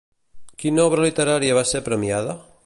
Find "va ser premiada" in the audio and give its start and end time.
1.59-2.39